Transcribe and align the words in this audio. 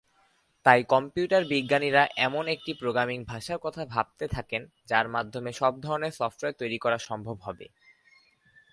তাই 0.65 0.81
কম্পিউটার 0.89 1.43
বিজ্ঞানীরা 1.45 2.03
এমন 2.17 2.43
একটি 2.47 2.71
প্রোগ্রামিং 2.73 3.19
ভাষার 3.23 3.59
কথা 3.61 3.83
ভাবতে 3.85 4.25
থাকেন 4.27 4.61
যার 4.87 5.07
মাধ্যমে 5.09 5.51
সব 5.51 5.73
ধরনের 5.81 6.13
সফটওয়্যার 6.19 6.59
তৈরি 6.59 6.77
করা 6.77 6.97
সম্ভব 6.99 7.37
হবে। 7.41 7.65